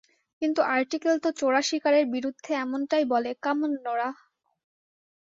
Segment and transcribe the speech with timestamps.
[0.41, 4.15] কিন্তু আর্টিকেল তো চোরাশিকারের বিরুদ্ধে এমনটাই বলে কাম অন, নোরাহ!